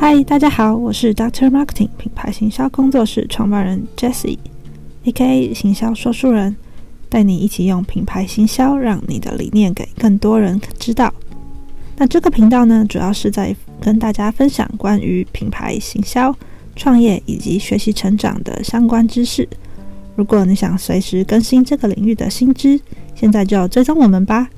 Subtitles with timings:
[0.00, 6.54] 嗨，大家好，我是 Doctor Marketing 品牌行销工作室创办人 Jessie，A.K.A 行销说书人，
[7.08, 11.12] 带你一起用品牌行销，让你的理念给更多人知道。
[11.96, 16.32] 那这个频道呢，主要是在跟大家分享关于品牌行销、
[16.76, 19.48] 创业以及学习成长的相关知识。
[20.14, 22.80] 如果你想随时更新这个领域的新知，
[23.16, 24.48] 现在就追踪我们吧，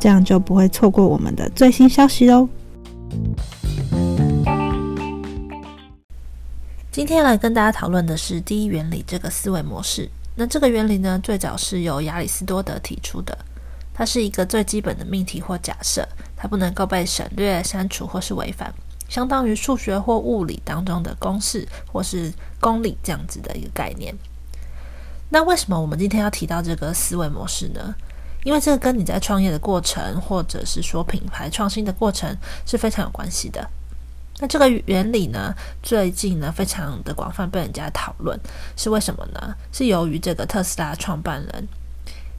[0.00, 2.48] 这样就不会错过我们的最新消息哦。
[6.92, 10.06] 今天来跟大家讨论的是第一原理这个思维模式。
[10.34, 13.36] 那这个原理呢，最早是由亚里士多德提出的。
[13.94, 16.06] 它是一个最基本的命题或假设，
[16.36, 18.70] 它不能够被省略、删除或是违反，
[19.08, 24.14] 相当于数学或物理当中的公式或是公理这样子的一个概念。
[25.30, 27.94] 那为什么我们今天要提到这个思维模式呢？
[28.44, 33.66] 因为这个跟你在创业的过程，或者是说品牌创新的过程是非常有关系的。
[34.42, 35.54] 那这个原理呢，
[35.84, 38.36] 最近呢非常的广泛被人家讨论，
[38.76, 39.54] 是为什么呢？
[39.70, 41.68] 是由于这个特斯拉创办人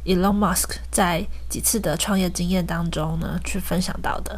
[0.03, 4.37] Elon Musk 在几次的创业经验当中呢，去分享到的。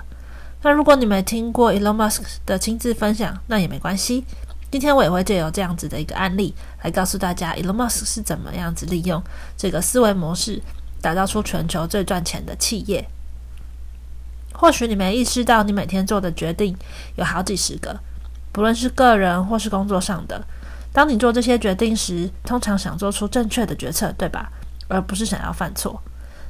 [0.61, 4.23] 那如果你没听过 Elon Musk 的亲自分享，那也没关系。
[4.69, 9.19] 今天我也会借由这样子的一个案例，来告诉大家 Elon Musk 是怎么样子利用
[9.57, 10.61] 这个思维模式，
[11.01, 13.09] 打造出全球最赚钱的企业。
[14.57, 16.75] 或许你没意识到，你每天做的决定
[17.15, 17.99] 有好几十个，
[18.51, 20.41] 不论是个人或是工作上的。
[20.93, 24.49] 当你做这些决定时，通常想做出正确的决策，对吧？
[24.87, 26.01] 而不是想要犯错。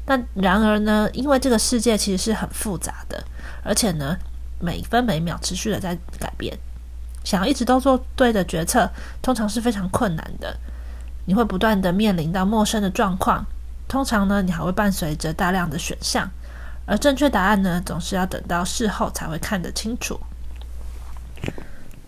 [0.06, 1.10] 那然而呢？
[1.14, 3.24] 因为这个世界其实是很复杂的，
[3.64, 4.16] 而且呢，
[4.60, 6.56] 每分每秒持续的在改变。
[7.24, 8.88] 想要一直都做对的决策，
[9.24, 10.56] 通常是非常困难的。
[11.26, 13.44] 你会不断的面临到陌生的状况，
[13.88, 16.30] 通常呢，你还会伴随着大量的选项。
[16.86, 20.20] 而正确答案呢，总是要等到事后才会看得清楚。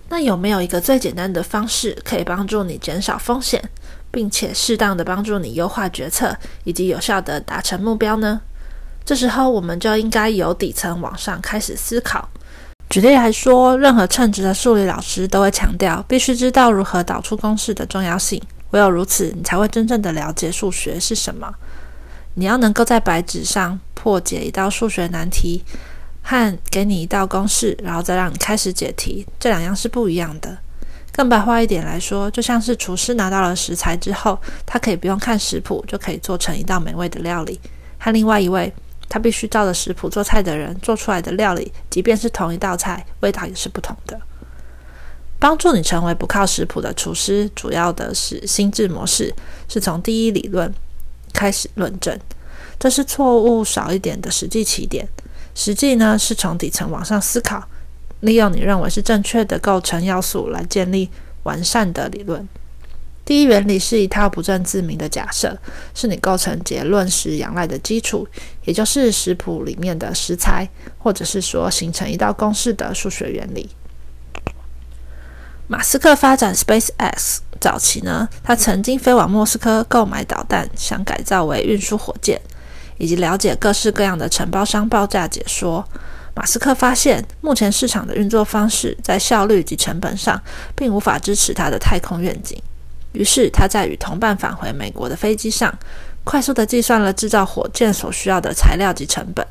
[0.09, 3.61] 那有没有一个最简单的方式，可以帮助你减少风险，
[4.09, 8.39] 并且适当的帮助你优化决策，以及有效的达成目标呢？
[9.03, 12.29] 这时候，我们就应该由底层往上开始思考。
[12.89, 18.41] 举例来说，任何称职的数理老师都会强调，必须知道如何导出公式的重要性。
[18.71, 21.53] 唯有如此，你才会真正的了解数学是什么。
[22.35, 25.61] 你要能够在白纸上破解一道数学难题，
[26.21, 30.57] 和给你一道公式，然后再让你开始解题，这两样是不一样的。
[31.11, 37.59] 更白话一点来说，就像是厨师拿到了食材之后，他可以不用看食谱就可以做成一道美味的料理，
[37.99, 38.71] 和另外一位
[39.09, 44.17] 他必须照着食谱做菜的人做出来的料理，即便是同一道菜，味道也是不同的。
[45.37, 49.35] 帮助你成为不靠食谱的厨师，主要的是心智模式，
[49.67, 50.73] 是从第一理论。
[51.33, 52.17] 开始论证，
[52.79, 55.07] 这是错误少一点的实际起点。
[55.55, 57.67] 实际呢，是从底层往上思考，
[58.19, 61.09] 利用你认为是正确的构成要素来建立
[61.43, 62.47] 完善的理论。
[63.25, 65.57] 第一原理是一套不证自明的假设，
[65.93, 68.25] 是你构成结论时仰赖的基础，
[68.63, 73.69] 也就是食谱里面的食材，或者是说形成一道公式的数学原理。
[75.67, 82.39] 马斯克发展 SpaceX 早期呢，他曾经飞往莫斯科购买导弹，想改造为运输火箭，
[82.97, 85.83] 以及了解各式各样的承包商报价解说。
[86.35, 90.39] 马斯克发现，目前市场的运作方式在效率及成本上，
[90.75, 92.61] 并无法支持他的太空愿景。
[93.13, 95.73] 于是，他在与同伴返回美国的飞机上，
[96.23, 99.45] 快速的计算了制造火箭所需要的材料及成本，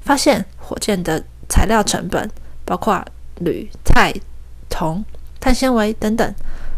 [0.00, 2.30] 发现火箭的材料成本
[2.64, 3.04] 包括
[3.40, 4.12] 铝、钛、
[4.68, 5.04] 铜。
[5.40, 6.34] 碳纤维等等，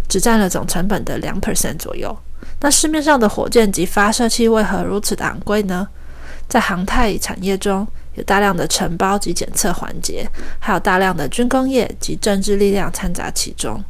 [0.09, 2.16] 只占了总成本的两 percent 左右。
[2.60, 5.87] 那市面上的火箭及发射器为何如此的昂贵呢？
[6.48, 10.28] 在航太产业中有大量的承包及检测环节，
[10.59, 13.82] 还有大量的军工业及政治力量掺杂其中。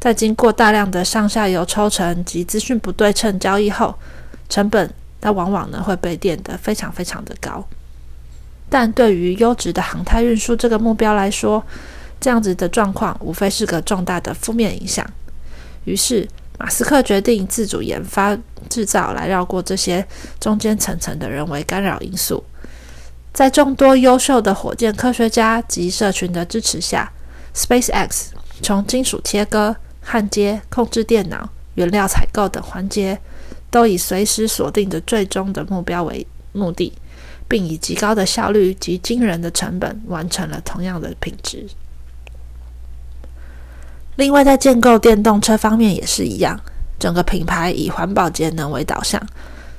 [0.00, 3.94] 在经过大量的上下游抽成及资讯不对称交易后，
[4.48, 4.90] 成本
[5.20, 7.66] 它往往呢会被垫得非常非常的高。
[8.70, 11.62] 但对于优质的航太运输这个目标来说，
[12.20, 15.06] 这样子的状况无非是个重大的负面影响。
[15.88, 18.36] 于是，马斯克决定自主研发
[18.68, 20.06] 制造，来绕过这些
[20.38, 22.44] 中间层层的人为干扰因素。
[23.32, 27.10] 在众多优秀的火箭科学家及社群的支持下
[27.54, 28.26] ，SpaceX
[28.60, 33.18] 从金属切割、焊接、控制电脑、原料采购等环节，
[33.70, 36.92] 都以随时锁定的最终的目标为目的，
[37.46, 41.66] 并以极高的效率及惊人的成本完成了同样的品质。
[44.18, 46.58] 另外，在建构电动车方面也是一样，
[46.98, 49.22] 整个品牌以环保节能为导向，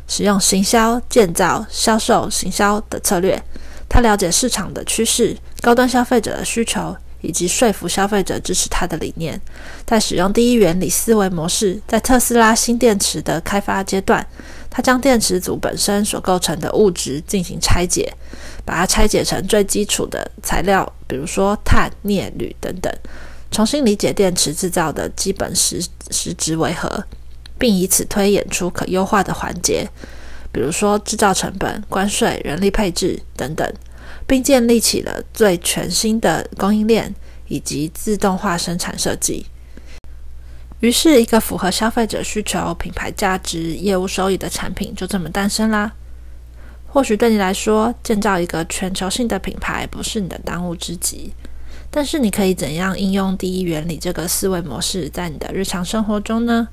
[0.08, 3.38] 使用行销、建造、销售、行销的策略。
[3.90, 9.40] 他了解市场的趋势、高端消费者的需求，以及说服消费者支持他的理念。
[9.86, 14.26] 在使用第一原理思维模式，在特斯拉新电池的开发阶段，
[14.70, 18.10] 他将电池组本身所构成的物质进行拆解，
[18.64, 22.90] 把它拆解成最基础的材料，比如说碳、镍、铝等等，
[23.52, 25.82] 重新理解电池制造的基本实
[26.12, 27.04] 实质为何，
[27.58, 29.88] 并以此推演出可优化的环节，
[30.52, 33.68] 比如说制造成本、关税、人力配置等等。
[34.28, 37.14] 并建立起了最全新的供应链
[37.48, 39.48] 以及自动化生产设计。
[40.82, 45.92] 于是，一个符合消费者需求、品牌价值、业务收益的产品就这么诞生啦。
[46.88, 51.34] 或许对你来说，建造一个全球性的品牌不是你的当务之急，
[51.92, 56.68] 但是你可以怎样应用第一原理这个思维模式在你的日常生活中呢？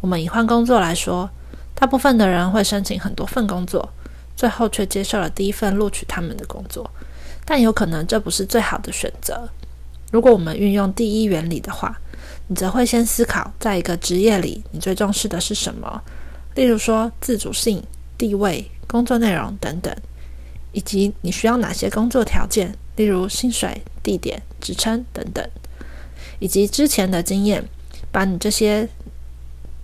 [0.00, 1.30] 我们以换工作来说，
[1.74, 3.88] 大部分的人会申请很多份工作。
[4.36, 6.90] 最后却接受了第一份录取他们的工作，
[7.44, 9.46] 但有可能这不是最好的选择。
[10.10, 11.94] 如果我们运用第一原理的话，
[12.46, 16.02] 你则会先思考，在一个职业里，你最重视的是什么？
[16.54, 17.82] 例如说自主性、
[18.16, 19.94] 地位、工作内容等等，
[20.72, 25.42] 以及你需要哪些工作条件，例如薪水、地点、职称等等，
[26.38, 27.64] 以及之前的经验，
[28.12, 28.86] 把你这些。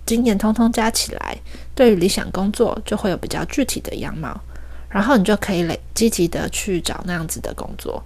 [0.05, 1.37] 经验通通加起来，
[1.75, 4.39] 对于理想工作就会有比较具体的样貌，
[4.87, 8.01] 然后你就可以累积极的去找那样子的工作。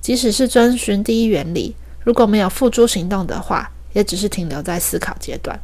[0.00, 5.60] 即使是遵循第一原理，如果没有付诸行动的话，也只是停留在思考阶段。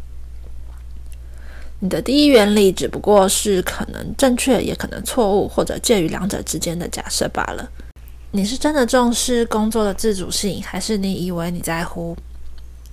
[1.81, 7.67] 你的第一原理只不过是可能正确，也可能错误，或者介于两者之间的假设罢了。
[8.31, 12.15] 你是真的重视工作的自主性，还是你以为你在乎？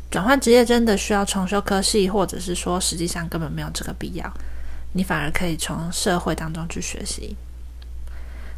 [0.10, 4.32] 转换职业真的需要重修科系，或者是说实际上根本没有这个必要，
[4.94, 7.36] 你反而可以从社会当中去学习。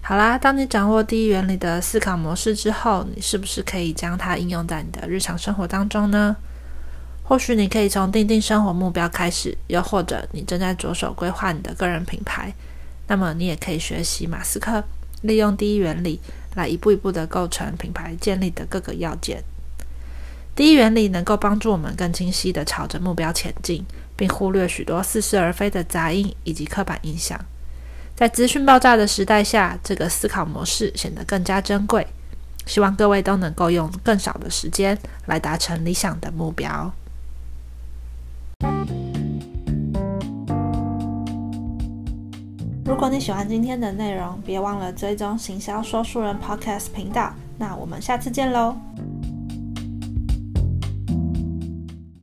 [0.04, 6.36] 好啦，当你掌握第一原理的思考模式之后，你是不是可以将它应用在你的日常生活当中呢？
[7.24, 12.54] 或许你可以从定定生活目标开始，又或者你正在着手规划你的个人品牌，
[13.08, 14.84] 那么你也可以学习马斯克，
[15.24, 16.22] 利用第一原理
[16.58, 19.44] 来一步一步的构成品牌建立的各个要件。
[20.56, 27.40] 第一原理能够帮助我们更清晰地朝着目标前进，并忽略许多似是而非的杂音以及刻板印象。
[28.16, 32.08] 在资讯爆炸的时代下，这个思考模式显得更加珍贵。
[32.66, 36.92] 希望各位都能够用更少的时间来达成理想的目标。
[42.88, 47.34] 如果你喜欢今天的内容，别忘了追踪行销说书人 Podcast 频道。
[47.58, 48.78] 那我们下次见喽！